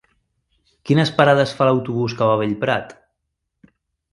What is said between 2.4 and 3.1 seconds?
Bellprat?